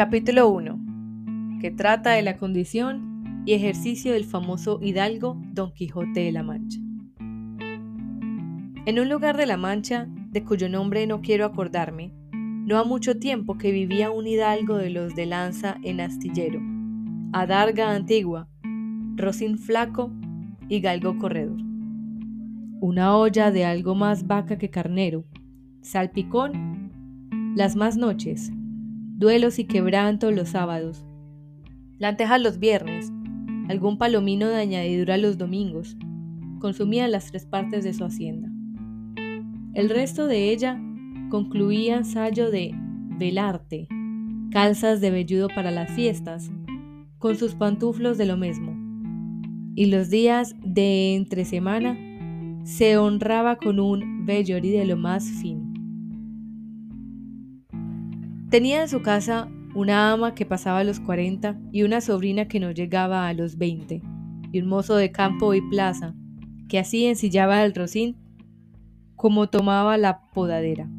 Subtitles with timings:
[0.00, 6.32] Capítulo 1, que trata de la condición y ejercicio del famoso hidalgo Don Quijote de
[6.32, 6.80] la Mancha.
[8.86, 13.18] En un lugar de la Mancha, de cuyo nombre no quiero acordarme, no ha mucho
[13.18, 16.62] tiempo que vivía un hidalgo de los de lanza en astillero,
[17.34, 18.48] adarga antigua,
[19.16, 20.10] rocín flaco
[20.70, 21.60] y galgo corredor.
[22.80, 25.26] Una olla de algo más vaca que carnero,
[25.82, 26.90] salpicón
[27.54, 28.50] las más noches,
[29.20, 31.04] duelos y quebranto los sábados,
[31.98, 33.12] lantejas los viernes,
[33.68, 35.98] algún palomino de añadidura los domingos,
[36.58, 38.48] consumía las tres partes de su hacienda.
[39.74, 40.80] El resto de ella
[41.28, 42.72] concluía ensayo de
[43.18, 43.88] velarte,
[44.52, 46.50] calzas de velludo para las fiestas,
[47.18, 48.74] con sus pantuflos de lo mismo.
[49.74, 51.98] Y los días de entre semana
[52.64, 55.69] se honraba con un vellorí de lo más fino.
[58.50, 62.72] Tenía en su casa una ama que pasaba los 40 y una sobrina que no
[62.72, 64.02] llegaba a los 20,
[64.50, 66.16] y un mozo de campo y plaza,
[66.68, 68.16] que así ensillaba el rocín
[69.14, 70.90] como tomaba la podadera.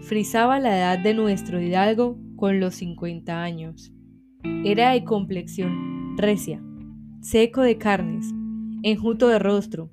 [0.00, 3.92] Frisaba la edad de nuestro hidalgo con los 50 años.
[4.64, 6.60] Era de complexión recia,
[7.20, 8.34] seco de carnes,
[8.82, 9.90] enjuto de rostro,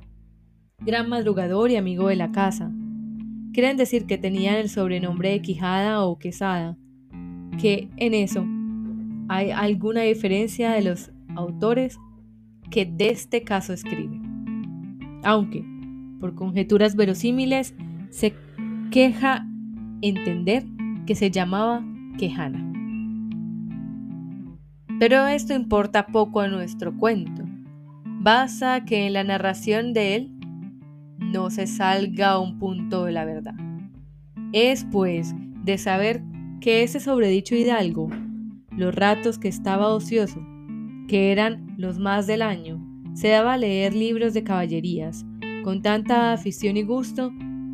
[0.80, 2.72] gran madrugador y amigo de la casa,
[3.54, 6.76] Quieren decir que tenían el sobrenombre de Quijada o Quesada,
[7.62, 8.44] que en eso
[9.30, 12.00] hay alguna diferencia de los autores
[12.72, 15.20] que de este caso escriben.
[15.24, 15.64] Aunque,
[16.20, 17.76] por conjeturas verosímiles,
[18.10, 18.34] se
[18.90, 19.48] queja
[20.02, 20.66] entender
[21.06, 21.86] que se llamaba
[22.18, 22.72] Quejana.
[25.00, 27.44] Pero esto importa poco a nuestro cuento.
[28.20, 30.33] Basta que en la narración de él
[31.32, 33.56] no se salga a un punto de la verdad.
[34.52, 36.22] Es pues de saber
[36.62, 38.10] que ese sobredicho hidalgo,
[38.72, 40.40] los ratos que estaba ocioso,
[41.08, 42.82] que eran los más del año,
[43.14, 45.26] se daba a leer libros de caballerías,
[45.64, 47.32] con tanta afición y gusto,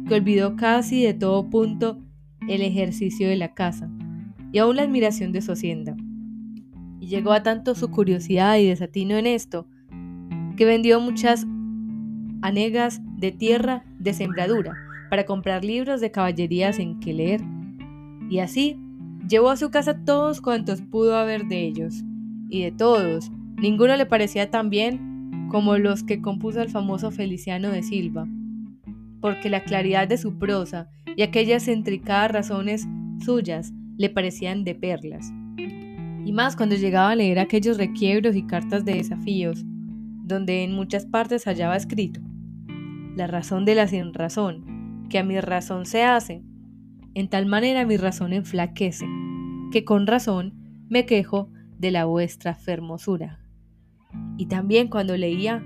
[0.08, 2.00] que olvidó casi de todo punto
[2.48, 3.90] el ejercicio de la casa,
[4.52, 5.96] y aún la admiración de su hacienda.
[7.00, 9.68] Y llegó a tanto su curiosidad y desatino en esto,
[10.58, 11.46] que vendió muchas
[12.42, 14.74] anegas de tierra de sembradura
[15.09, 17.41] para comprar libros de caballerías en que leer.
[18.30, 18.78] Y así
[19.28, 22.03] llevó a su casa todos cuantos pudo haber de ellos,
[22.50, 27.69] y de todos, ninguno le parecía tan bien como los que compuso el famoso Feliciano
[27.69, 28.28] de Silva,
[29.19, 32.88] porque la claridad de su prosa y aquellas intricadas razones
[33.24, 35.34] suyas le parecían de perlas.
[36.25, 39.63] Y más cuando llegaba a leer aquellos requiebros y cartas de desafíos,
[40.24, 42.22] donde en muchas partes hallaba escrito
[43.19, 46.41] la razón de la sin razón, que a mi razón se hace.
[47.13, 49.06] En tal manera mi razón enflaquece,
[49.72, 53.40] que con razón me quejo de la vuestra fermosura.
[54.38, 55.62] Y también cuando leía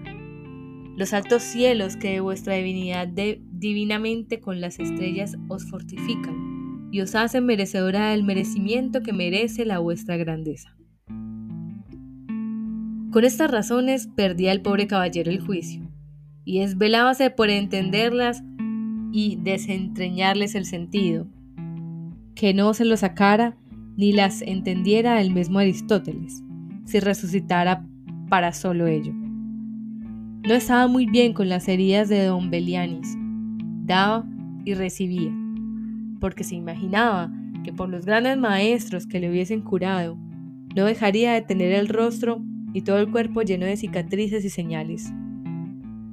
[0.98, 7.14] los altos cielos que de vuestra divinidad divinamente con las estrellas os fortifican y os
[7.14, 10.76] hacen merecedora del merecimiento que merece la vuestra grandeza.
[13.12, 15.83] Con estas razones perdía el pobre caballero el juicio,
[16.46, 18.44] y esvelábase por entenderlas
[19.12, 21.28] y desentrañarles el sentido,
[22.36, 23.56] que no se lo sacara
[23.96, 26.44] ni las entendiera el mismo Aristóteles,
[26.86, 27.86] si resucitara
[28.30, 29.14] para solo ello.
[29.14, 33.16] No estaba muy bien con las heridas de don Belianis,
[33.86, 34.26] daba
[34.66, 35.32] y recibía,
[36.20, 37.32] porque se imaginaba
[37.64, 40.18] que por los grandes maestros que le hubiesen curado,
[40.76, 42.44] no dejaría de tener el rostro
[42.74, 45.14] y todo el cuerpo lleno de cicatrices y señales.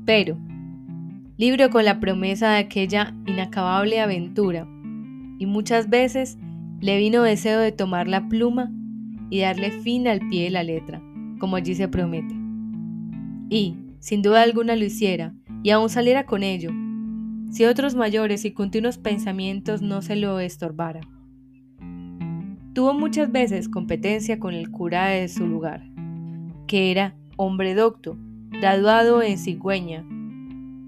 [0.04, 0.38] Pero,
[1.36, 4.66] libro con la promesa de aquella inacabable aventura,
[5.38, 6.38] y muchas veces
[6.80, 8.70] le vino deseo de tomar la pluma
[9.30, 11.02] y darle fin al pie de la letra,
[11.38, 12.34] como allí se promete.
[13.48, 16.70] Y, sin duda alguna lo hiciera, y aún saliera con ello,
[17.50, 21.04] si otros mayores y continuos pensamientos no se lo estorbaran.
[22.72, 25.82] Tuvo muchas veces competencia con el cura de su lugar,
[26.68, 28.16] que era hombre docto,
[28.50, 30.04] graduado en cigüeña,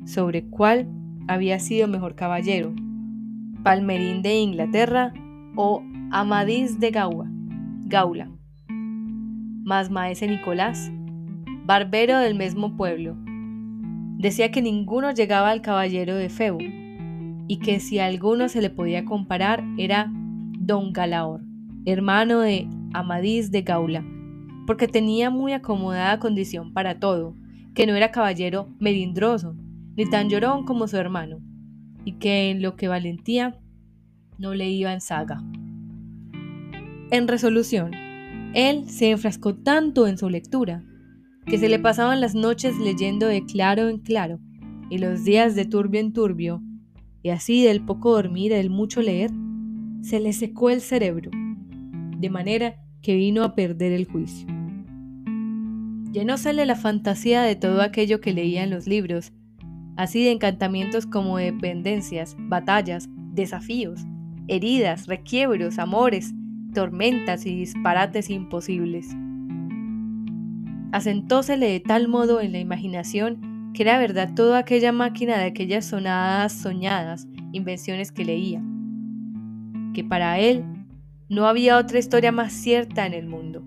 [0.04, 0.88] sobre cuál
[1.28, 2.74] había sido mejor caballero,
[3.62, 5.12] Palmerín de Inglaterra
[5.56, 7.30] o Amadís de Gaula,
[7.86, 8.28] Gaula,
[9.64, 10.90] más maese Nicolás,
[11.64, 13.16] barbero del mismo pueblo.
[14.18, 16.58] Decía que ninguno llegaba al caballero de Febo,
[17.48, 21.42] y que si a alguno se le podía comparar era don Galaor,
[21.84, 24.04] hermano de Amadís de Gaula,
[24.66, 27.36] porque tenía muy acomodada condición para todo,
[27.74, 29.56] que no era caballero melindroso,
[29.96, 31.38] ni tan llorón como su hermano,
[32.04, 33.58] y que en lo que valentía
[34.38, 35.42] no le iba en saga.
[37.10, 37.92] En resolución,
[38.54, 40.84] él se enfrascó tanto en su lectura
[41.46, 44.38] que se le pasaban las noches leyendo de claro en claro
[44.90, 46.62] y los días de turbio en turbio,
[47.22, 49.30] y así del poco dormir del mucho leer,
[50.02, 51.30] se le secó el cerebro,
[52.18, 54.51] de manera que vino a perder el juicio.
[56.12, 59.32] Llenósele la fantasía de todo aquello que leía en los libros,
[59.96, 64.04] así de encantamientos como dependencias, batallas, desafíos,
[64.46, 66.34] heridas, requiebros, amores,
[66.74, 69.08] tormentas y disparates imposibles.
[70.92, 75.86] Asentósele de tal modo en la imaginación que era verdad toda aquella máquina de aquellas
[75.86, 78.62] sonadas soñadas, invenciones que leía,
[79.94, 80.62] que para él
[81.30, 83.64] no había otra historia más cierta en el mundo.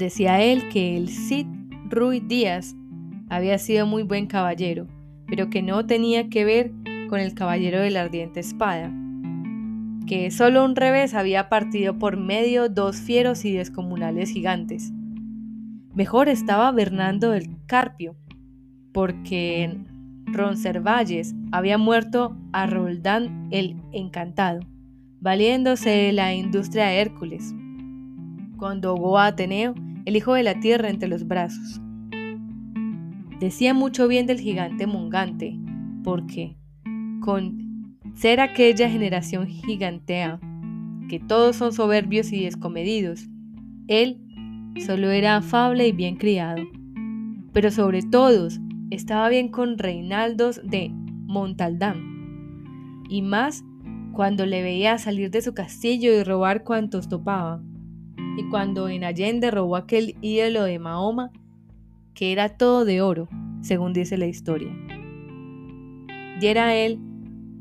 [0.00, 1.46] Decía él que el Cid
[1.90, 2.74] Ruy Díaz
[3.28, 4.86] había sido muy buen caballero,
[5.26, 6.72] pero que no tenía que ver
[7.10, 8.90] con el caballero de la ardiente espada,
[10.06, 14.90] que solo un revés había partido por medio dos fieros y descomunales gigantes.
[15.92, 18.16] Mejor estaba Bernardo del Carpio,
[18.94, 24.60] porque en Roncesvalles había muerto a Roldán el Encantado,
[25.20, 27.54] valiéndose de la industria de Hércules,
[28.56, 29.74] cuando a Ateneo,
[30.04, 31.80] el hijo de la tierra, entre los brazos.
[33.40, 35.58] Decía mucho bien del gigante Mungante,
[36.04, 36.56] porque,
[37.20, 40.40] con ser aquella generación gigantea,
[41.08, 43.28] que todos son soberbios y descomedidos.
[43.88, 44.20] Él
[44.86, 46.62] solo era afable y bien criado.
[47.52, 48.60] Pero sobre todos
[48.90, 53.04] estaba bien con Reinaldos de Montaldán.
[53.08, 53.64] Y más
[54.12, 57.62] cuando le veía salir de su castillo y robar cuantos topaba.
[58.36, 61.30] Y cuando en Allende robó aquel ídolo de Mahoma,
[62.14, 63.28] que era todo de oro,
[63.60, 64.72] según dice la historia.
[66.40, 66.98] Y era él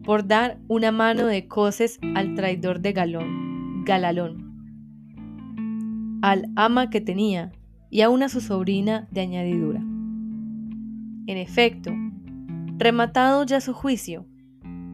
[0.04, 4.50] por dar una mano de coces al traidor de Galón, Galalón,
[6.22, 7.52] al ama que tenía
[7.90, 9.80] y aún a su sobrina de añadidura.
[9.80, 11.92] En efecto,
[12.78, 14.26] rematado ya su juicio,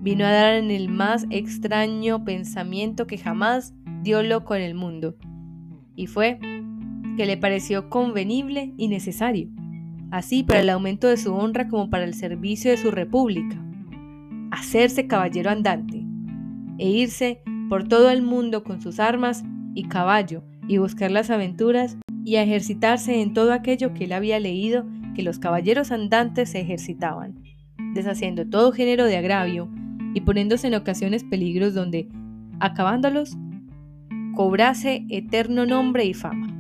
[0.02, 3.74] vino a dar en el más extraño pensamiento que jamás
[4.04, 5.16] dio loco en el mundo,
[5.96, 6.40] y fue
[7.18, 9.50] que le pareció convenible y necesario,
[10.12, 13.62] así para el aumento de su honra como para el servicio de su república,
[14.52, 16.04] hacerse caballero andante
[16.78, 19.44] e irse por todo el mundo con sus armas
[19.74, 24.40] y caballo y buscar las aventuras y a ejercitarse en todo aquello que él había
[24.40, 27.42] leído que los caballeros andantes se ejercitaban,
[27.94, 29.70] deshaciendo todo género de agravio
[30.14, 32.10] y poniéndose en ocasiones peligros donde,
[32.60, 33.38] acabándolos,
[34.36, 36.52] cobrase eterno nombre y fama.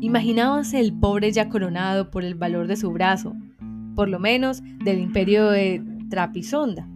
[0.00, 3.34] Imaginábase el pobre ya coronado por el valor de su brazo,
[3.94, 6.86] por lo menos del imperio de Trapisonda.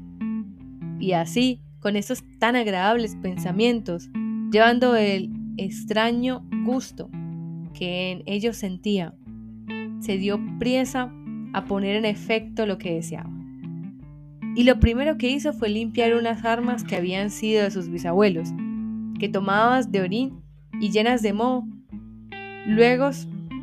[1.00, 4.10] Y así, con esos tan agradables pensamientos,
[4.52, 7.10] llevando el extraño gusto
[7.72, 9.14] que en ellos sentía,
[10.00, 11.10] se dio priesa
[11.54, 13.30] a poner en efecto lo que deseaba.
[14.54, 18.50] Y lo primero que hizo fue limpiar unas armas que habían sido de sus bisabuelos,
[19.20, 20.42] que tomadas de orín
[20.80, 21.68] y llenas de moho.
[22.66, 23.10] Luego,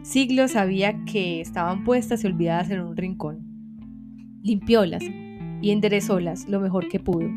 [0.03, 3.39] siglos sabía que estaban puestas y olvidadas en un rincón.
[4.41, 5.03] Limpiólas
[5.61, 7.27] y enderezólas lo mejor que pudo,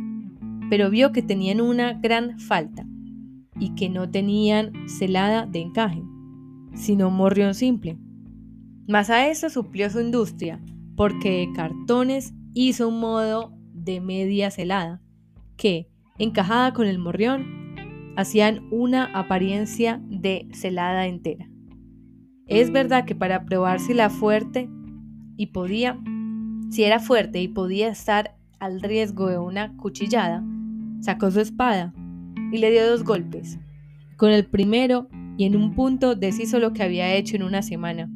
[0.68, 2.86] pero vio que tenían una gran falta
[3.58, 6.02] y que no tenían celada de encaje,
[6.74, 7.98] sino morrión simple.
[8.86, 10.60] Mas a eso suplió su industria,
[10.96, 15.00] porque de cartones hizo un modo de media celada,
[15.56, 17.59] que, encajada con el morrión,
[18.16, 21.48] hacían una apariencia de celada entera.
[22.46, 24.68] Es verdad que para probar si la fuerte
[25.36, 25.98] y podía
[26.70, 30.44] si era fuerte y podía estar al riesgo de una cuchillada,
[31.00, 31.92] sacó su espada
[32.52, 33.58] y le dio dos golpes.
[34.16, 38.08] Con el primero y en un punto deshizo lo que había hecho en una semana,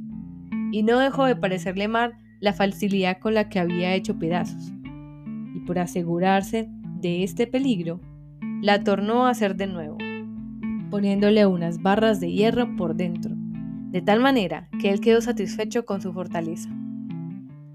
[0.71, 4.73] y no dejó de parecerle mal la facilidad con la que había hecho pedazos.
[5.55, 6.69] Y por asegurarse
[7.01, 8.01] de este peligro,
[8.64, 9.99] la tornó a hacer de nuevo,
[10.90, 13.35] poniéndole unas barras de hierro por dentro,
[13.90, 16.71] de tal manera que él quedó satisfecho con su fortaleza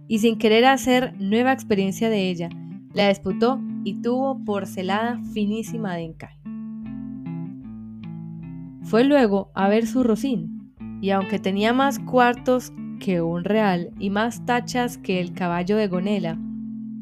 [0.07, 2.49] y sin querer hacer nueva experiencia de ella,
[2.95, 6.39] la disputó y tuvo porcelada finísima de encaje.
[8.81, 14.09] Fue luego a ver su rocín, y aunque tenía más cuartos que un real y
[14.09, 16.39] más tachas que el caballo de Gonela,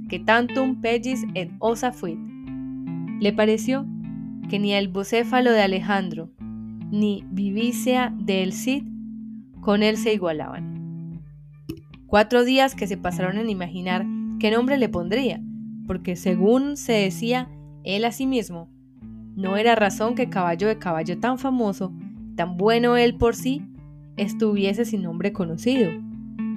[0.10, 2.27] que tanto un pellis en osa fuit,
[3.20, 3.86] le pareció
[4.50, 6.30] que ni el bucéfalo de Alejandro,
[6.92, 8.84] ni Vivícea del Cid
[9.62, 11.22] con él se igualaban.
[12.06, 14.06] Cuatro días que se pasaron en imaginar
[14.40, 15.42] qué nombre le pondría,
[15.88, 17.50] porque según se decía
[17.84, 18.70] él a sí mismo,
[19.36, 21.94] no era razón que caballo de caballo tan famoso,
[22.36, 23.62] tan bueno él por sí,
[24.16, 25.92] estuviese sin nombre conocido.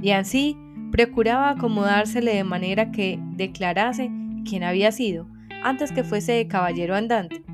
[0.02, 0.56] Y así
[0.92, 4.10] procuraba acomodársele de manera que declarase
[4.44, 5.26] quién había sido,
[5.62, 7.44] antes que fuese caballero andante.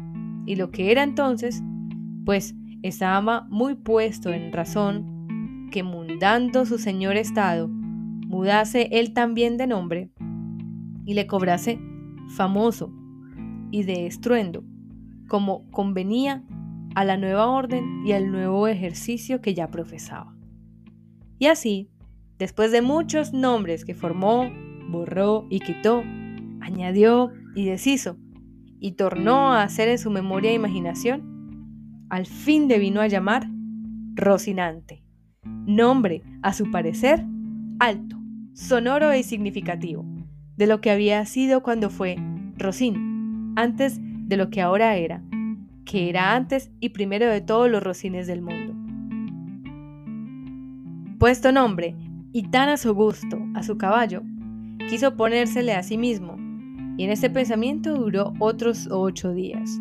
[0.46, 1.62] Y lo que era entonces,
[2.24, 9.66] pues estaba muy puesto en razón que mudando su señor estado, mudase él también de
[9.66, 10.10] nombre
[11.04, 11.78] y le cobrase
[12.36, 12.92] famoso
[13.70, 14.64] y de estruendo,
[15.28, 16.44] como convenía
[16.94, 20.34] a la nueva orden y al nuevo ejercicio que ya profesaba.
[21.38, 21.90] Y así,
[22.38, 24.50] después de muchos nombres que formó,
[24.88, 26.02] borró y quitó,
[26.60, 28.18] añadió y deshizo,
[28.78, 33.48] y tornó a hacer en su memoria e imaginación, al fin devino a llamar
[34.14, 35.02] Rocinante,
[35.42, 37.24] nombre, a su parecer,
[37.80, 38.16] alto,
[38.52, 40.04] sonoro y significativo,
[40.56, 42.16] de lo que había sido cuando fue
[42.56, 45.22] Rocín, antes de lo que ahora era,
[45.84, 48.74] que era antes y primero de todos los rocines del mundo.
[51.18, 51.96] Puesto nombre,
[52.32, 54.22] y tan a su gusto, a su caballo,
[54.90, 56.36] quiso ponérsele a sí mismo,
[56.96, 59.80] y en ese pensamiento duró otros ocho días,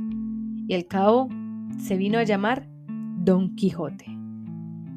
[0.68, 1.30] y al cabo
[1.78, 2.68] se vino a llamar
[3.18, 4.06] Don Quijote,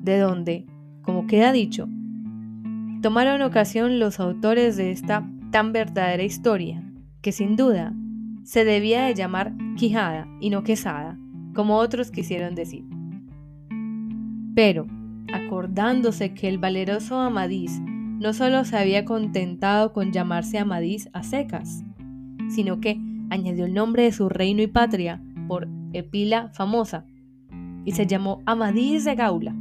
[0.02, 0.66] de donde,
[1.02, 1.88] como queda dicho,
[3.02, 6.82] tomaron ocasión los autores de esta tan verdadera historia,
[7.22, 7.94] que sin duda
[8.42, 11.18] se debía de llamar Quijada y no Quesada,
[11.54, 12.84] como otros quisieron decir.
[14.54, 14.86] Pero,
[15.32, 21.84] acordándose que el valeroso Amadís no solo se había contentado con llamarse Amadís a secas,
[22.48, 23.00] sino que
[23.30, 27.04] añadió el nombre de su reino y patria por Epila famosa,
[27.84, 29.54] y se llamó Amadís de Gaula.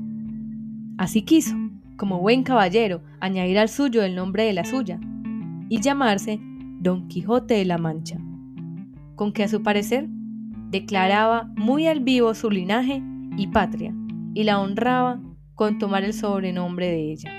[0.97, 1.55] Así quiso,
[1.95, 4.99] como buen caballero, añadir al suyo el nombre de la suya,
[5.69, 6.39] y llamarse
[6.79, 8.17] Don Quijote de la Mancha,
[9.15, 10.07] con que a su parecer
[10.69, 13.01] declaraba muy al vivo su linaje
[13.37, 13.93] y patria,
[14.33, 15.21] y la honraba
[15.55, 17.31] con tomar el sobrenombre de ella.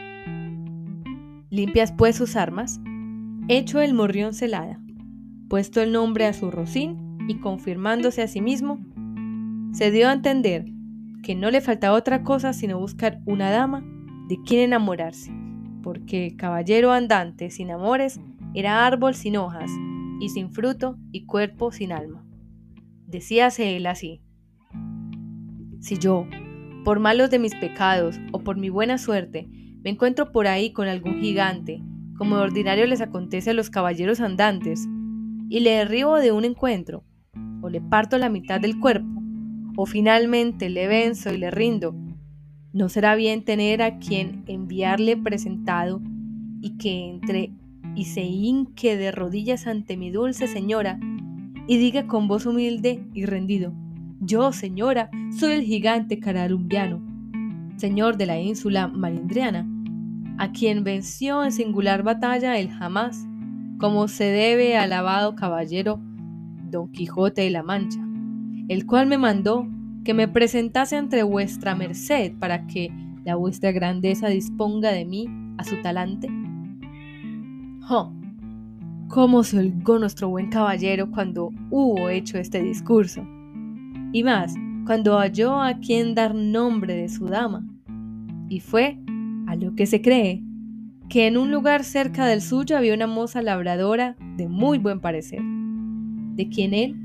[1.50, 2.80] Limpias pues sus armas,
[3.48, 4.80] hecho el morrión celada,
[5.48, 8.78] puesto el nombre a su rocín y confirmándose a sí mismo,
[9.72, 10.66] se dio a entender
[11.22, 13.84] que no le faltaba otra cosa sino buscar una dama
[14.28, 15.32] de quien enamorarse,
[15.82, 18.20] porque caballero andante sin amores
[18.54, 19.70] era árbol sin hojas
[20.20, 22.24] y sin fruto y cuerpo sin alma.
[23.06, 24.22] Decíase él así,
[25.80, 26.26] si yo,
[26.84, 29.48] por malos de mis pecados o por mi buena suerte,
[29.82, 31.82] me encuentro por ahí con algún gigante,
[32.16, 34.88] como de ordinario les acontece a los caballeros andantes,
[35.48, 37.04] y le derribo de un encuentro,
[37.62, 39.08] o le parto la mitad del cuerpo,
[39.76, 41.94] o finalmente le venzo y le rindo,
[42.72, 46.00] no será bien tener a quien enviarle presentado
[46.60, 47.52] y que entre
[47.94, 51.00] y se hinque de rodillas ante mi dulce señora
[51.66, 53.72] y diga con voz humilde y rendido,
[54.20, 57.00] yo, señora, soy el gigante caralumbiano,
[57.76, 59.68] señor de la ínsula malindriana,
[60.38, 63.26] a quien venció en singular batalla el jamás,
[63.78, 66.00] como se debe alabado caballero
[66.70, 68.00] Don Quijote de la Mancha,
[68.68, 69.66] el cual me mandó
[70.04, 72.90] que me presentase ante vuestra merced para que
[73.24, 75.26] la vuestra grandeza disponga de mí
[75.58, 76.28] a su talante.
[77.88, 78.12] ¡Oh!
[79.08, 83.26] ¿Cómo se holgó nuestro buen caballero cuando hubo hecho este discurso?
[84.12, 84.54] Y más,
[84.84, 87.66] cuando halló a quien dar nombre de su dama.
[88.48, 88.98] Y fue,
[89.46, 90.42] a lo que se cree,
[91.08, 95.40] que en un lugar cerca del suyo había una moza labradora de muy buen parecer
[95.42, 96.96] de quien él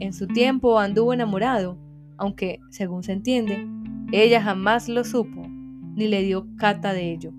[0.00, 1.78] en su tiempo anduvo enamorado,
[2.18, 3.66] aunque, según se entiende,
[4.12, 5.46] ella jamás lo supo
[5.94, 7.32] ni le dio cata de ello.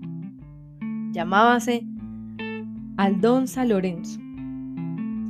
[1.12, 1.86] Llamábase
[2.96, 4.18] Aldonza Lorenzo,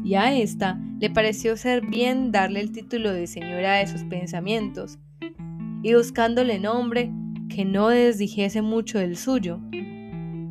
[0.02, 4.98] y a ésta le pareció ser bien darle el título de señora de sus pensamientos,
[5.82, 7.12] y buscándole nombre
[7.48, 9.60] que no desdijese mucho del suyo,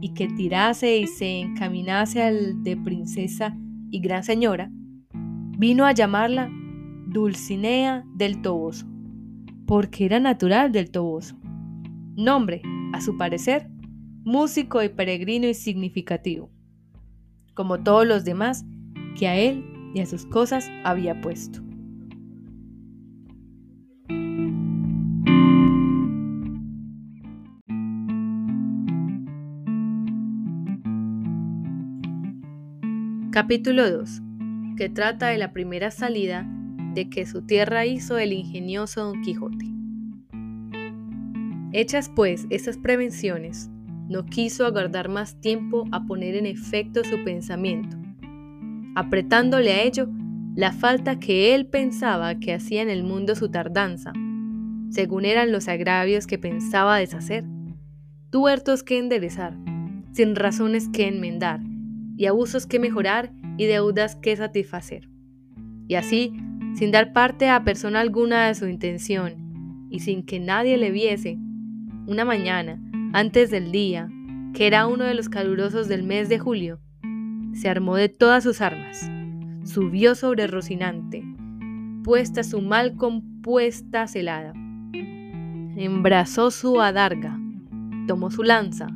[0.03, 3.57] y que tirase y se encaminase al de princesa
[3.89, 4.69] y gran señora,
[5.57, 6.51] vino a llamarla
[7.07, 8.85] Dulcinea del Toboso,
[9.65, 11.37] porque era natural del Toboso.
[12.17, 13.69] Nombre, a su parecer,
[14.25, 16.51] músico y peregrino y significativo,
[17.53, 18.65] como todos los demás
[19.17, 19.63] que a él
[19.95, 21.62] y a sus cosas había puesto.
[33.33, 34.21] Capítulo 2
[34.77, 36.45] que trata de la primera salida
[36.93, 39.65] de que su tierra hizo el ingenioso Don Quijote.
[41.71, 43.71] Hechas pues estas prevenciones,
[44.07, 47.97] no quiso aguardar más tiempo a poner en efecto su pensamiento.
[48.93, 50.07] Apretándole a ello,
[50.55, 54.13] la falta que él pensaba que hacía en el mundo su tardanza,
[54.91, 57.45] según eran los agravios que pensaba deshacer,
[58.29, 59.57] tuertos que enderezar,
[60.11, 61.61] sin razones que enmendar,
[62.17, 65.09] y abusos que mejorar y deudas que satisfacer.
[65.87, 66.33] Y así,
[66.75, 71.37] sin dar parte a persona alguna de su intención, y sin que nadie le viese,
[72.07, 72.81] una mañana,
[73.13, 74.09] antes del día,
[74.53, 76.79] que era uno de los calurosos del mes de julio,
[77.53, 79.09] se armó de todas sus armas,
[79.63, 81.23] subió sobre Rocinante,
[82.03, 84.53] puesta su mal compuesta celada,
[85.75, 87.39] embrazó su adarga,
[88.07, 88.87] tomó su lanza,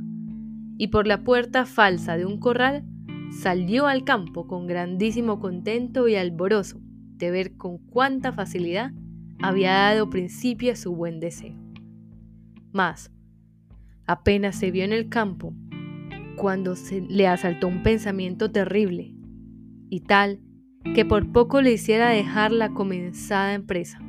[0.78, 2.84] y por la puerta falsa de un corral
[3.32, 6.80] salió al campo con grandísimo contento y alborozo
[7.18, 8.92] de ver con cuánta facilidad
[9.42, 11.56] había dado principio a su buen deseo.
[12.72, 13.12] Mas,
[14.06, 15.54] apenas se vio en el campo,
[16.36, 19.14] cuando se le asaltó un pensamiento terrible,
[19.90, 20.40] y tal
[20.94, 24.00] que por poco le hiciera dejar la comenzada empresa.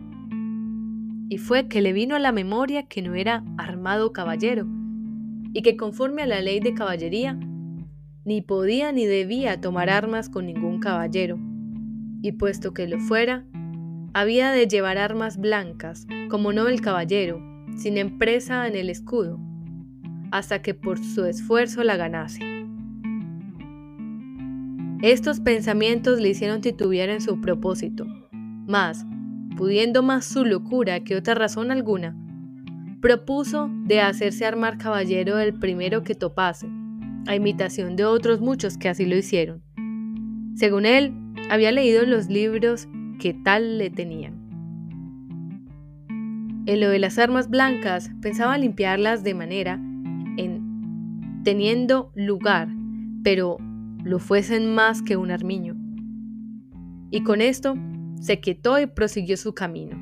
[1.30, 4.66] Y fue que le vino a la memoria que no era armado caballero,
[5.52, 7.38] y que conforme a la ley de caballería,
[8.28, 11.38] ni podía ni debía tomar armas con ningún caballero,
[12.20, 13.46] y puesto que lo fuera,
[14.12, 17.42] había de llevar armas blancas, como no el caballero,
[17.74, 19.40] sin empresa en el escudo,
[20.30, 22.42] hasta que por su esfuerzo la ganase.
[25.00, 28.04] Estos pensamientos le hicieron titubear en su propósito,
[28.66, 29.06] mas,
[29.56, 32.14] pudiendo más su locura que otra razón alguna,
[33.00, 36.68] propuso de hacerse armar caballero el primero que topase,
[37.28, 39.62] a imitación de otros muchos que así lo hicieron.
[40.56, 41.12] Según él,
[41.50, 42.88] había leído los libros
[43.20, 44.34] que tal le tenían.
[46.66, 49.74] En lo de las armas blancas, pensaba limpiarlas de manera
[50.36, 52.68] en teniendo lugar,
[53.22, 53.58] pero
[54.04, 55.76] lo fuesen más que un armiño.
[57.10, 57.74] Y con esto
[58.20, 59.96] se quietó y prosiguió su camino,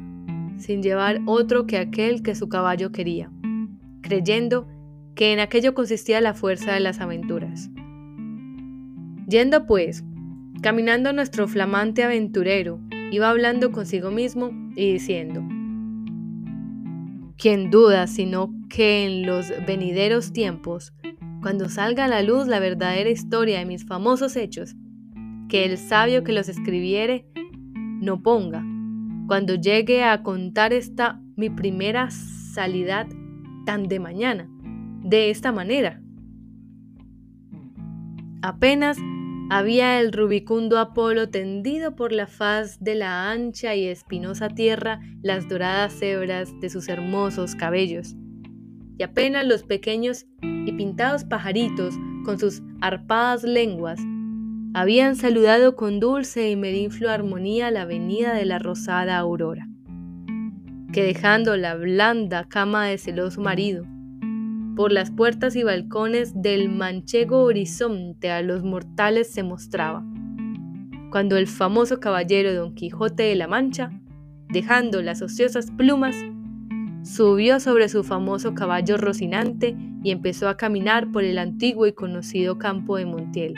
[0.59, 3.31] sin llevar otro que aquel que su caballo quería,
[4.01, 4.68] creyendo
[5.16, 7.70] que en aquello consistía la fuerza de las aventuras.
[9.26, 10.05] Yendo pues,
[10.62, 12.79] caminando nuestro flamante aventurero,
[13.11, 15.42] iba hablando consigo mismo y diciendo,
[17.38, 20.92] ¿Quién duda sino que en los venideros tiempos
[21.42, 24.74] cuando salga a la luz la verdadera historia de mis famosos hechos,
[25.48, 27.26] que el sabio que los escribiere
[28.00, 28.64] no ponga,
[29.26, 33.07] cuando llegue a contar esta mi primera salidad
[33.64, 34.48] tan de mañana,
[35.07, 36.01] de esta manera.
[38.42, 38.99] Apenas
[39.51, 45.49] había el rubicundo Apolo tendido por la faz de la ancha y espinosa tierra las
[45.49, 48.16] doradas hebras de sus hermosos cabellos
[48.99, 54.01] y apenas los pequeños y pintados pajaritos con sus arpadas lenguas
[54.75, 59.69] habían saludado con dulce y merinflo armonía la venida de la rosada aurora,
[60.92, 63.87] que dejando la blanda cama de celoso marido,
[64.77, 70.05] por las puertas y balcones del manchego horizonte a los mortales se mostraba,
[71.11, 73.91] cuando el famoso caballero Don Quijote de la Mancha,
[74.51, 76.15] dejando las ociosas plumas,
[77.07, 82.59] Subió sobre su famoso caballo Rocinante y empezó a caminar por el antiguo y conocido
[82.59, 83.55] campo de Montiel.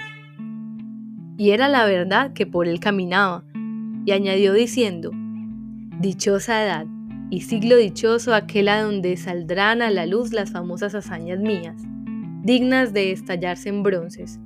[1.38, 3.44] Y era la verdad que por él caminaba,
[4.04, 5.12] y añadió diciendo,
[5.98, 6.86] Dichosa edad
[7.30, 11.82] y siglo dichoso aquel a donde saldrán a la luz las famosas hazañas mías,
[12.42, 14.40] dignas de estallarse en bronces,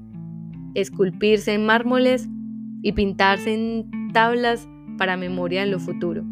[0.75, 2.29] esculpirse en mármoles
[2.83, 4.69] y pintarse en tablas
[4.99, 6.25] para memoria en lo futuro.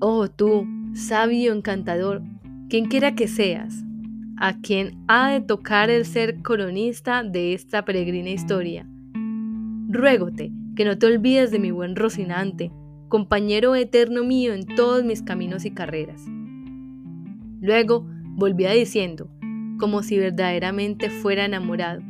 [0.00, 2.22] Oh tú, sabio encantador,
[2.68, 3.84] quien quiera que seas,
[4.36, 8.86] a quien ha de tocar el ser coronista de esta peregrina historia.
[9.88, 12.70] Ruégote que no te olvides de mi buen Rocinante,
[13.08, 16.24] compañero eterno mío en todos mis caminos y carreras.
[17.60, 19.28] Luego volvía diciendo,
[19.78, 22.02] como si verdaderamente fuera enamorado,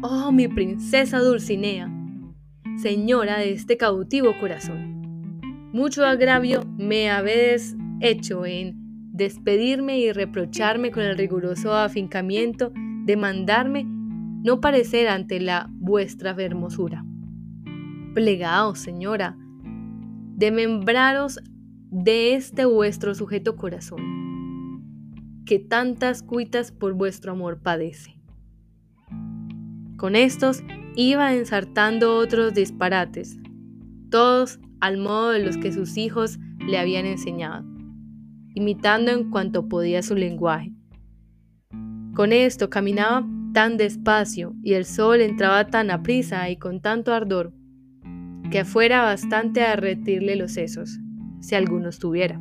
[0.00, 1.90] Oh, mi princesa Dulcinea,
[2.80, 4.98] señora de este cautivo corazón.
[5.72, 8.76] Mucho agravio me habéis hecho en
[9.12, 12.72] despedirme y reprocharme con el riguroso afincamiento
[13.04, 17.04] de mandarme no parecer ante la vuestra hermosura.
[18.14, 19.36] Plegaos, señora,
[20.52, 21.40] membraros
[21.90, 24.00] de este vuestro sujeto corazón,
[25.44, 28.14] que tantas cuitas por vuestro amor padece.
[29.96, 30.62] Con estos
[30.94, 33.36] iba ensartando otros disparates,
[34.10, 37.66] todos al modo de los que sus hijos le habían enseñado,
[38.54, 40.72] imitando en cuanto podía su lenguaje.
[42.14, 47.52] Con esto caminaba tan despacio y el sol entraba tan aprisa y con tanto ardor,
[48.50, 50.98] que fuera bastante a derretirle los sesos,
[51.40, 52.38] si algunos tuviera.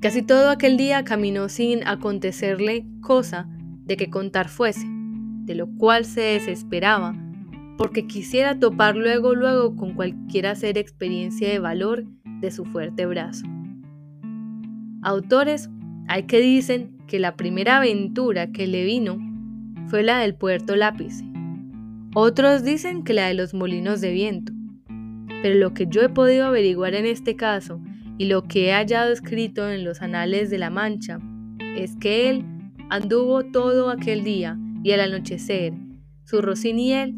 [0.00, 3.48] Casi todo aquel día caminó sin acontecerle cosa
[3.84, 4.86] de que contar fuese,
[5.44, 7.14] de lo cual se desesperaba,
[7.76, 12.04] porque quisiera topar luego luego con cualquiera hacer experiencia de valor
[12.40, 13.46] de su fuerte brazo.
[15.02, 15.70] Autores
[16.06, 19.18] hay que dicen que la primera aventura que le vino
[19.88, 21.24] fue la del puerto lápice.
[22.16, 24.52] Otros dicen que la de los molinos de viento.
[25.42, 27.80] Pero lo que yo he podido averiguar en este caso
[28.18, 31.18] y lo que he hallado escrito en los anales de la Mancha
[31.76, 32.44] es que él
[32.88, 35.74] anduvo todo aquel día y al anochecer,
[36.22, 37.16] su Rocín y él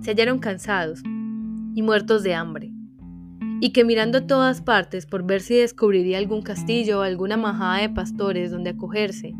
[0.00, 1.02] se hallaron cansados
[1.74, 2.72] y muertos de hambre,
[3.60, 7.82] y que mirando a todas partes por ver si descubriría algún castillo o alguna majada
[7.82, 9.34] de pastores donde acogerse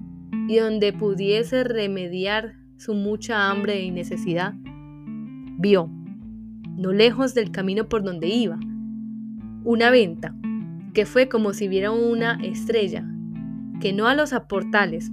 [0.49, 4.55] y donde pudiese remediar su mucha hambre y necesidad,
[5.59, 5.91] vio,
[6.77, 8.59] no lejos del camino por donde iba,
[9.65, 10.35] una venta,
[10.95, 13.05] que fue como si viera una estrella,
[13.81, 15.11] que no a los aportales,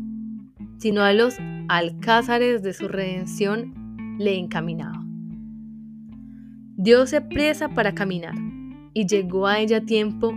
[0.78, 1.36] sino a los
[1.68, 5.04] alcázares de su redención le encaminaba.
[6.78, 8.36] Diose presa para caminar
[8.94, 10.34] y llegó a ella tiempo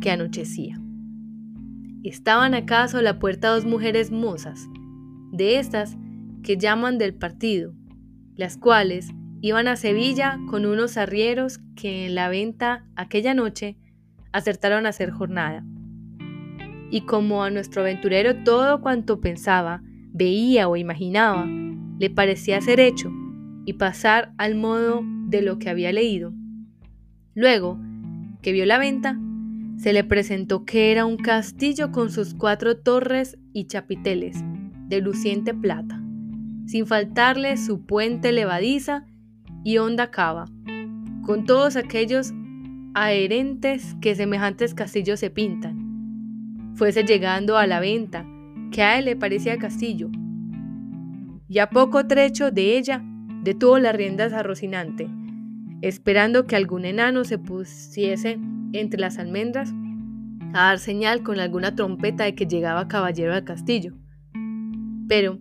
[0.00, 0.80] que anochecía.
[2.02, 4.68] Estaban acaso a la puerta dos mujeres mozas,
[5.32, 5.98] de estas
[6.42, 7.74] que llaman del partido,
[8.36, 13.76] las cuales iban a Sevilla con unos arrieros que en la venta aquella noche
[14.32, 15.64] acertaron a hacer jornada.
[16.90, 21.46] Y como a nuestro aventurero todo cuanto pensaba, veía o imaginaba,
[21.98, 23.10] le parecía ser hecho
[23.64, 26.32] y pasar al modo de lo que había leído.
[27.34, 27.78] Luego,
[28.42, 29.18] que vio la venta,
[29.76, 34.38] se le presentó que era un castillo con sus cuatro torres y chapiteles
[34.88, 36.02] de luciente plata,
[36.66, 39.06] sin faltarle su puente levadiza
[39.64, 40.46] y honda cava,
[41.24, 42.32] con todos aquellos
[42.94, 46.74] adherentes que semejantes castillos se pintan.
[46.74, 48.26] Fuese llegando a la venta,
[48.72, 50.10] que a él le parecía castillo,
[51.48, 53.02] y a poco trecho de ella
[53.42, 55.08] detuvo las riendas a Rocinante,
[55.82, 58.38] esperando que algún enano se pusiese
[58.72, 59.72] entre las almendras
[60.52, 63.94] a dar señal con alguna trompeta de que llegaba caballero al castillo.
[65.08, 65.38] Pero,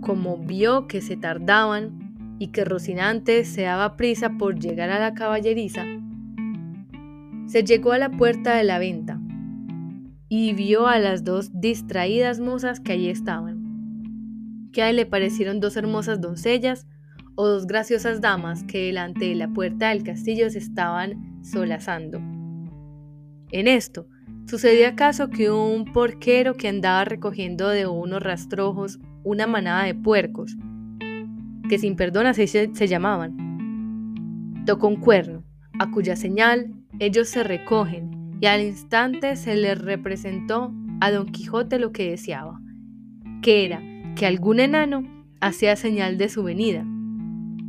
[0.00, 1.99] como vio que se tardaban
[2.40, 5.84] y que Rocinante se daba prisa por llegar a la caballeriza,
[7.46, 9.20] se llegó a la puerta de la venta
[10.30, 15.60] y vio a las dos distraídas mozas que allí estaban, que a él le parecieron
[15.60, 16.86] dos hermosas doncellas
[17.34, 22.20] o dos graciosas damas que delante de la puerta del castillo se estaban solazando.
[23.52, 24.06] En esto,
[24.46, 30.56] sucedió acaso que un porquero que andaba recogiendo de unos rastrojos una manada de puercos,
[31.70, 35.44] que sin perdón así se, se llamaban, tocó un cuerno,
[35.78, 41.78] a cuya señal ellos se recogen, y al instante se les representó a Don Quijote
[41.78, 42.60] lo que deseaba,
[43.40, 43.80] que era
[44.16, 45.04] que algún enano
[45.40, 46.84] hacía señal de su venida,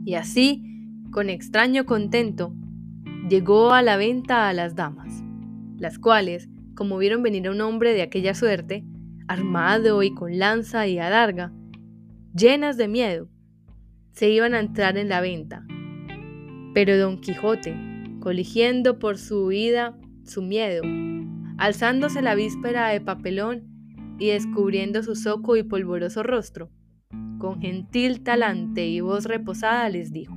[0.04, 0.64] y así,
[1.12, 2.56] con extraño contento,
[3.30, 5.24] llegó a la venta a las damas,
[5.78, 8.84] las cuales, como vieron venir a un hombre de aquella suerte,
[9.28, 11.54] armado y con lanza y adarga,
[12.34, 13.30] llenas de miedo,
[14.12, 15.66] se iban a entrar en la venta.
[16.74, 17.76] Pero don Quijote,
[18.20, 20.84] coligiendo por su huida su miedo,
[21.58, 23.64] alzándose la víspera de papelón
[24.20, 26.70] y descubriendo su soco y polvoroso rostro,
[27.40, 30.36] con gentil talante y voz reposada les dijo,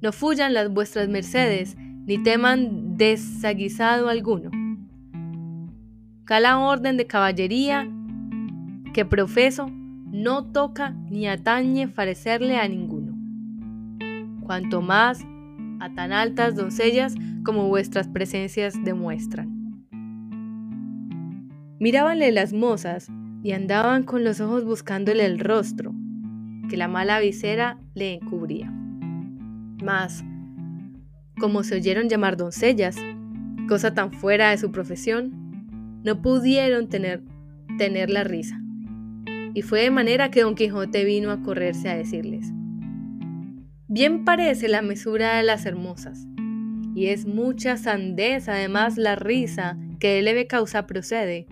[0.00, 4.50] No fuyan las vuestras mercedes, ni teman desaguisado alguno.
[6.24, 7.90] Cala orden de caballería
[8.92, 9.70] que profeso
[10.14, 13.18] no toca ni atañe parecerle a ninguno.
[14.46, 15.20] Cuanto más
[15.80, 19.82] a tan altas doncellas como vuestras presencias demuestran.
[21.80, 23.08] Mirábanle las mozas
[23.42, 25.92] y andaban con los ojos buscándole el rostro,
[26.70, 28.72] que la mala visera le encubría.
[29.82, 30.24] Mas,
[31.40, 32.96] como se oyeron llamar doncellas,
[33.68, 35.32] cosa tan fuera de su profesión,
[36.04, 37.24] no pudieron tener,
[37.78, 38.63] tener la risa.
[39.54, 42.52] Y fue de manera que don Quijote vino a correrse a decirles,
[43.86, 46.26] Bien parece la mesura de las hermosas,
[46.96, 51.46] y es mucha sandez además la risa que de leve causa procede,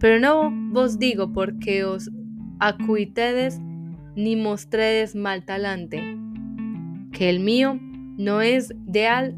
[0.00, 2.10] pero no vos digo porque os
[2.58, 3.60] acuitedes
[4.16, 6.16] ni mostredes mal talante,
[7.12, 7.78] que el mío
[8.16, 9.36] no es de al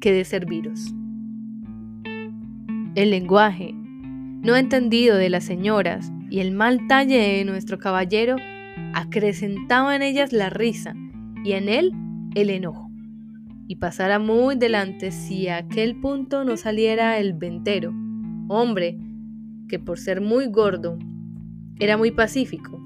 [0.00, 0.92] que de serviros.
[2.96, 3.75] El lenguaje
[4.46, 8.36] no entendido de las señoras y el mal talle de nuestro caballero
[8.94, 10.94] acrecentaba en ellas la risa
[11.44, 11.90] y en él
[12.36, 12.88] el enojo.
[13.66, 17.92] Y pasara muy delante si a aquel punto no saliera el ventero,
[18.46, 18.96] hombre
[19.68, 20.96] que por ser muy gordo
[21.80, 22.80] era muy pacífico,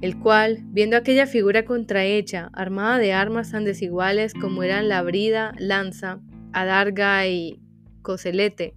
[0.00, 5.52] el cual, viendo aquella figura contrahecha, armada de armas tan desiguales como eran la brida,
[5.58, 6.20] lanza,
[6.52, 7.60] adarga y
[8.02, 8.76] coselete,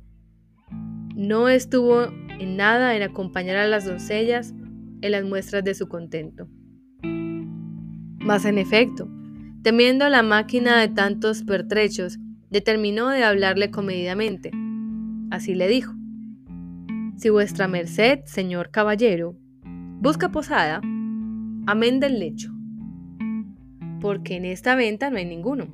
[1.16, 2.04] no estuvo
[2.40, 4.54] en nada en acompañar a las doncellas
[5.02, 6.48] en las muestras de su contento.
[8.20, 9.10] Mas en efecto,
[9.64, 14.52] temiendo la máquina de tantos pertrechos, determinó de hablarle comedidamente.
[15.30, 15.94] Así le dijo,
[17.18, 19.36] Si vuestra merced, señor caballero,
[20.00, 20.82] busca posada,
[21.66, 22.52] amén del lecho,
[24.00, 25.68] porque en esta venta no hay ninguno.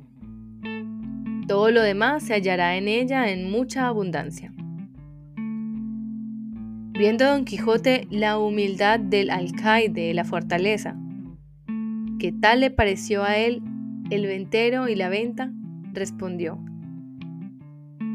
[1.46, 4.52] Todo lo demás se hallará en ella en mucha abundancia.
[7.00, 10.98] Viendo Don Quijote la humildad del alcaide de la fortaleza,
[12.18, 13.62] que tal le pareció a él
[14.10, 15.50] el ventero y la venta,
[15.94, 16.62] respondió,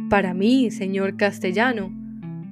[0.07, 1.91] Para mí, señor castellano,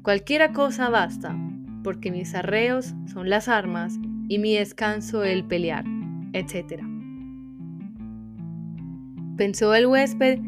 [0.02, 1.38] cualquiera cosa basta,
[1.84, 5.86] porque mis arreos son las armas y mi descanso el pelear,
[6.34, 6.82] etc.
[9.38, 10.39] Pensó el huésped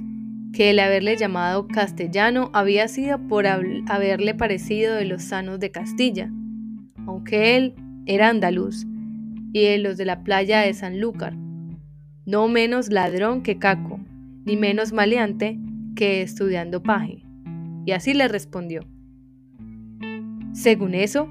[0.56, 6.32] que el haberle llamado castellano había sido por haberle parecido de los sanos de Castilla,
[7.06, 8.88] aunque él era andaluz
[9.52, 11.36] y de los de la playa de Sanlúcar,
[12.26, 14.00] no menos ladrón que Caco,
[14.46, 15.60] ni menos maleante
[15.94, 17.22] que estudiando paje.
[17.86, 18.80] Y así le respondió.
[20.54, 21.28] Según eso,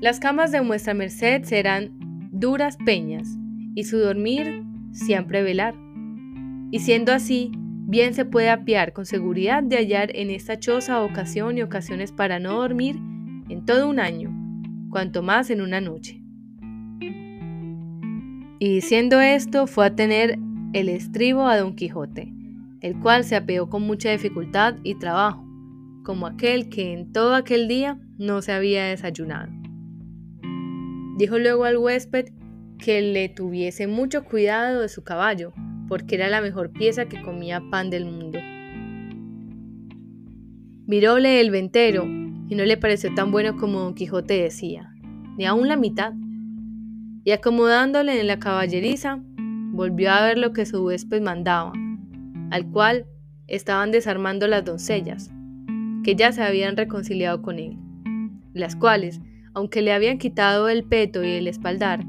[0.00, 3.38] las camas de vuestra merced serán duras peñas,
[3.74, 5.74] y su dormir siempre velar.
[6.70, 7.52] Y siendo así,
[7.90, 12.38] Bien se puede apiar con seguridad de hallar en esta choza ocasión y ocasiones para
[12.38, 12.94] no dormir
[13.48, 14.30] en todo un año,
[14.90, 16.22] cuanto más en una noche.
[18.60, 20.38] Y diciendo esto, fue a tener
[20.72, 22.32] el estribo a Don Quijote,
[22.80, 25.44] el cual se apeó con mucha dificultad y trabajo,
[26.04, 29.50] como aquel que en todo aquel día no se había desayunado.
[31.18, 32.26] Dijo luego al huésped
[32.78, 35.52] que le tuviese mucho cuidado de su caballo,
[35.90, 38.38] porque era la mejor pieza que comía pan del mundo.
[40.86, 44.94] Miróle el ventero y no le pareció tan bueno como Don Quijote decía,
[45.36, 46.12] ni aun la mitad.
[47.24, 49.18] Y acomodándole en la caballeriza,
[49.72, 51.72] volvió a ver lo que su huésped mandaba,
[52.52, 53.06] al cual
[53.48, 55.32] estaban desarmando las doncellas,
[56.04, 57.76] que ya se habían reconciliado con él,
[58.54, 59.20] las cuales,
[59.54, 62.04] aunque le habían quitado el peto y el espaldar,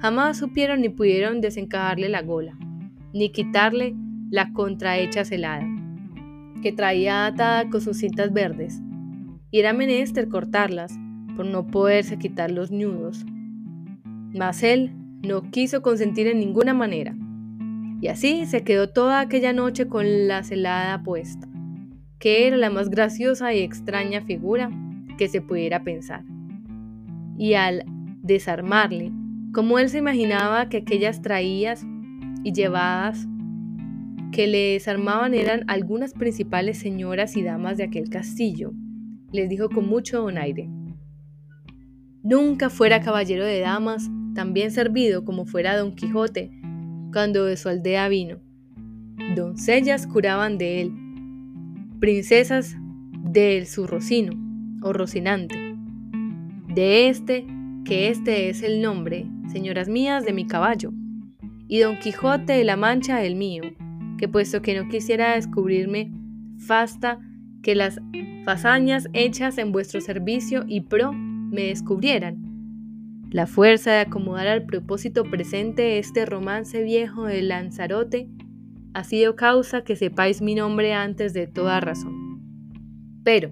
[0.00, 2.56] jamás supieron ni pudieron desencajarle la gola
[3.14, 3.94] ni quitarle
[4.28, 5.66] la contrahecha celada,
[6.62, 8.82] que traía atada con sus cintas verdes,
[9.52, 10.92] y era menester cortarlas
[11.36, 13.24] por no poderse quitar los nudos.
[14.34, 14.90] Mas él
[15.22, 17.16] no quiso consentir en ninguna manera,
[18.00, 21.48] y así se quedó toda aquella noche con la celada puesta,
[22.18, 24.70] que era la más graciosa y extraña figura
[25.16, 26.24] que se pudiera pensar.
[27.38, 27.84] Y al
[28.22, 29.12] desarmarle,
[29.52, 31.86] como él se imaginaba que aquellas traías
[32.44, 33.26] y llevadas
[34.30, 38.72] que le desarmaban eran algunas principales señoras y damas de aquel castillo,
[39.32, 40.68] les dijo con mucho donaire.
[42.22, 46.50] Nunca fuera caballero de damas tan bien servido como fuera Don Quijote
[47.12, 48.38] cuando de su aldea vino.
[49.36, 50.92] Doncellas curaban de él,
[52.00, 52.76] princesas
[53.22, 54.32] del su rocino
[54.82, 55.56] o rocinante.
[56.68, 57.46] De este,
[57.84, 60.92] que este es el nombre, señoras mías, de mi caballo
[61.68, 63.62] y Don Quijote de la Mancha el mío,
[64.18, 66.12] que puesto que no quisiera descubrirme
[66.58, 67.18] fasta
[67.62, 68.00] que las
[68.44, 72.44] fazañas hechas en vuestro servicio y pro me descubrieran.
[73.30, 78.28] La fuerza de acomodar al propósito presente este romance viejo de Lanzarote
[78.92, 82.14] ha sido causa que sepáis mi nombre antes de toda razón.
[83.24, 83.50] Pero,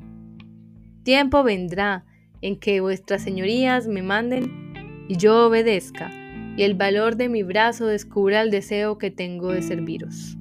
[1.03, 2.05] tiempo vendrá
[2.43, 6.13] en que vuestras señorías me manden y yo obedezca,
[6.57, 10.37] y el valor de mi brazo descubra el deseo que tengo de serviros.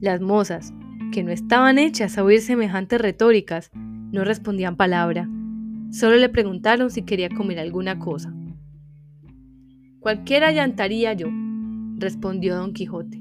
[0.00, 0.72] Las mozas,
[1.12, 5.28] que no estaban hechas a oír semejantes retóricas, no respondían palabra,
[5.90, 8.32] solo le preguntaron si quería comer alguna cosa.
[10.00, 11.28] Cualquiera llantaría yo,
[11.98, 13.20] respondió don Quijote,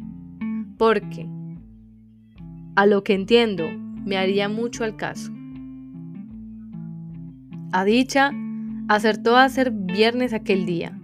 [0.77, 1.27] porque,
[2.75, 3.65] a lo que entiendo,
[4.05, 5.31] me haría mucho al caso.
[7.73, 8.31] A dicha,
[8.87, 10.96] acertó a hacer viernes aquel día,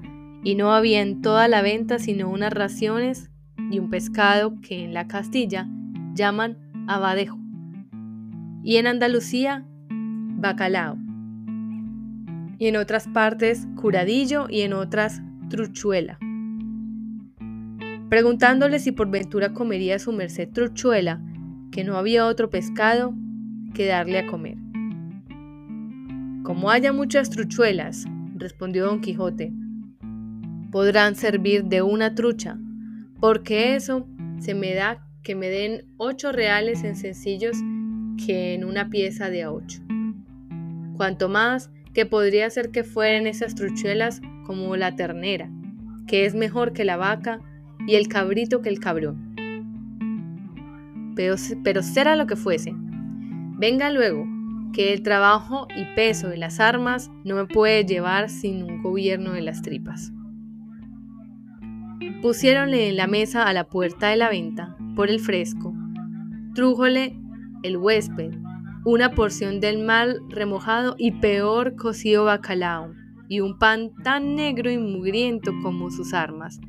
[0.43, 3.29] y no había en toda la venta sino unas raciones
[3.71, 5.67] y un pescado que en la Castilla
[6.13, 7.39] llaman abadejo
[8.63, 10.97] y en Andalucía bacalao
[12.59, 16.17] y en otras partes curadillo y en otras truchuela.
[18.09, 21.19] preguntándole si por ventura comería su merced truchuela,
[21.71, 23.15] que no había otro pescado
[23.73, 24.57] que darle a comer.
[26.43, 29.51] Como haya muchas truchuelas, respondió don Quijote,
[30.73, 32.57] podrán servir de una trucha,
[33.19, 34.07] porque eso
[34.39, 37.55] se me da que me den ocho reales en sencillos
[38.25, 39.81] que en una pieza de a ocho.
[40.97, 45.47] Cuanto más que podría ser que fueran esas truchuelas como la ternera,
[46.07, 47.39] que es mejor que la vaca,
[47.85, 49.35] y el cabrito que el cabrón.
[51.15, 52.73] Pero, pero será lo que fuese.
[52.75, 54.25] Venga luego,
[54.73, 59.33] que el trabajo y peso de las armas no me puede llevar sin un gobierno
[59.33, 60.11] de las tripas.
[62.23, 65.75] Pusiéronle en la mesa a la puerta de la venta, por el fresco,
[66.55, 67.15] trújole
[67.61, 68.31] el huésped
[68.85, 72.93] una porción del mal remojado y peor cocido bacalao,
[73.29, 76.59] y un pan tan negro y mugriento como sus armas.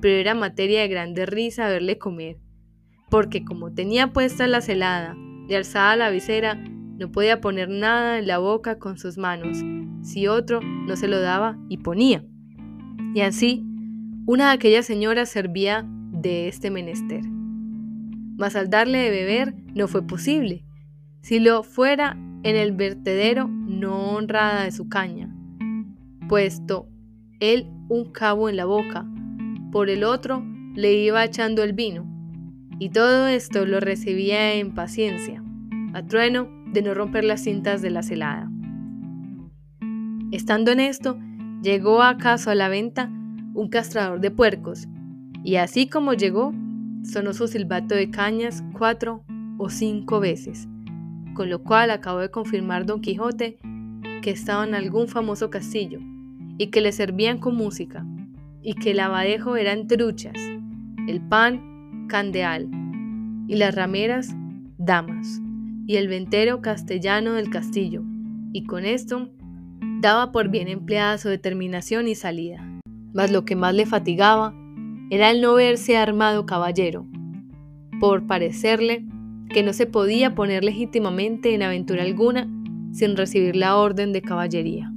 [0.00, 2.38] Pero era materia de grande risa verle comer,
[3.08, 5.16] porque como tenía puesta la celada
[5.48, 9.58] y alzada la visera, no podía poner nada en la boca con sus manos,
[10.02, 12.24] si otro no se lo daba y ponía.
[13.14, 13.67] Y así,
[14.28, 17.22] una de aquellas señoras servía de este menester.
[18.36, 20.66] Mas al darle de beber no fue posible,
[21.22, 22.12] si lo fuera
[22.42, 25.34] en el vertedero no honrada de su caña,
[26.28, 26.90] puesto
[27.40, 29.06] él un cabo en la boca,
[29.72, 32.06] por el otro le iba echando el vino,
[32.78, 35.42] y todo esto lo recibía en paciencia,
[35.94, 38.50] a trueno de no romper las cintas de la celada.
[40.32, 41.18] Estando en esto,
[41.62, 43.10] llegó acaso a la venta
[43.58, 44.86] un castrador de puercos,
[45.44, 46.52] y así como llegó,
[47.02, 49.24] sonó su silbato de cañas cuatro
[49.58, 50.68] o cinco veces
[51.38, 53.58] con lo cual acabó de confirmar Don Quijote
[54.22, 56.00] que estaba en algún famoso castillo
[56.58, 58.04] y que le servían con música
[58.60, 60.36] y que el abadejo eran truchas,
[61.06, 62.68] el pan candeal
[63.46, 64.34] y las rameras
[64.78, 65.40] damas
[65.86, 68.02] y el ventero castellano del castillo
[68.52, 69.30] y con esto
[70.00, 72.77] daba por bien empleada su determinación y salida.
[73.12, 74.54] Mas lo que más le fatigaba
[75.10, 77.06] era el no verse armado caballero,
[78.00, 79.06] por parecerle
[79.48, 82.48] que no se podía poner legítimamente en aventura alguna
[82.92, 84.92] sin recibir la orden de caballería.